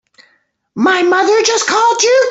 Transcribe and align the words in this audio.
My 0.75 1.03
mother 1.03 1.43
just 1.43 1.67
called 1.67 2.01
you? 2.01 2.19